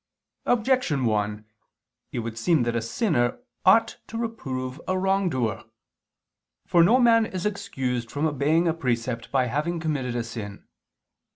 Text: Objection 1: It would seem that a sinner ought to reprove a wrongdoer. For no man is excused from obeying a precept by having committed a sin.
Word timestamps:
Objection 0.47 1.05
1: 1.05 1.45
It 2.11 2.19
would 2.21 2.35
seem 2.35 2.63
that 2.63 2.75
a 2.75 2.81
sinner 2.81 3.37
ought 3.67 3.97
to 4.07 4.17
reprove 4.17 4.81
a 4.87 4.97
wrongdoer. 4.97 5.63
For 6.65 6.83
no 6.83 6.99
man 6.99 7.27
is 7.27 7.45
excused 7.45 8.09
from 8.09 8.25
obeying 8.25 8.67
a 8.67 8.73
precept 8.73 9.31
by 9.31 9.45
having 9.45 9.79
committed 9.79 10.15
a 10.15 10.23
sin. 10.23 10.65